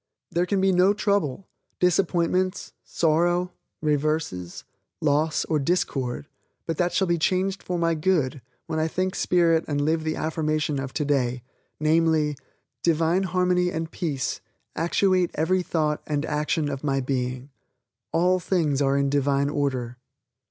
There 0.31 0.47
can 0.47 0.59
be 0.59 0.71
no 0.71 0.95
trouble, 0.95 1.47
disappointments, 1.79 2.73
sorrow, 2.83 3.51
reverses, 3.83 4.63
loss 4.99 5.45
or 5.45 5.59
discord 5.59 6.25
but 6.65 6.77
that 6.77 6.91
shall 6.91 7.05
be 7.05 7.19
changed 7.19 7.61
for 7.61 7.77
my 7.77 7.93
good 7.93 8.41
when 8.65 8.79
I 8.79 8.87
think 8.87 9.13
Spirit 9.13 9.63
and 9.67 9.79
live 9.79 10.03
the 10.03 10.15
affirmation 10.15 10.79
of 10.79 10.91
today, 10.91 11.43
namely, 11.79 12.35
"Divine 12.81 13.21
Harmony 13.29 13.69
and 13.69 13.91
Peace 13.91 14.41
actuate 14.75 15.29
every 15.35 15.61
thought 15.61 16.01
and 16.07 16.25
action 16.25 16.67
of 16.67 16.83
my 16.83 16.99
being." 16.99 17.51
All 18.11 18.39
things 18.39 18.81
are 18.81 18.97
in 18.97 19.07
Divine 19.07 19.49
order. 19.51 19.97